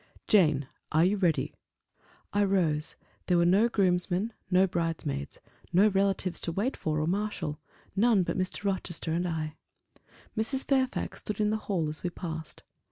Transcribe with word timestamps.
"Jane, 0.27 0.67
are 0.91 1.05
you 1.05 1.17
ready?" 1.17 1.53
I 2.33 2.43
rose. 2.43 2.95
There 3.27 3.37
were 3.37 3.45
no 3.45 3.69
groomsmen, 3.69 4.33
no 4.49 4.65
bridesmaids, 4.65 5.37
no 5.71 5.89
relatives 5.89 6.41
to 6.41 6.51
wait 6.51 6.75
for 6.75 6.99
or 6.99 7.05
marshal; 7.05 7.59
none 7.95 8.23
but 8.23 8.35
Mr. 8.35 8.63
Rochester 8.63 9.11
and 9.13 9.27
I. 9.27 9.57
Mrs. 10.35 10.63
Fairfax 10.65 11.19
stood 11.19 11.39
in 11.39 11.51
the 11.51 11.57
hall 11.69 11.87
as 11.87 12.01
we 12.01 12.09
passed. 12.09 12.63